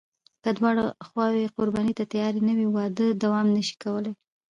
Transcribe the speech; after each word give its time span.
که 0.43 0.49
دواړه 0.57 0.83
خواوې 1.07 1.51
قرباني 1.55 1.93
ته 1.99 2.03
تیارې 2.13 2.41
نه 2.47 2.53
وي، 2.57 2.67
واده 2.75 3.05
دوام 3.23 3.47
نشي 3.55 3.75
کولی. 3.83 4.11